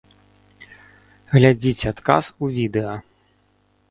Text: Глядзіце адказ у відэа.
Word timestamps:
Глядзіце 1.35 1.85
адказ 1.93 2.23
у 2.47 2.51
відэа. 2.55 2.95